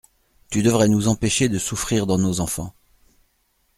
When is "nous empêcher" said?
0.87-1.47